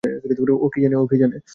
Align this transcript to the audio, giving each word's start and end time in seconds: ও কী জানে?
ও 0.55 0.67
কী 0.71 0.79
জানে? 1.21 1.37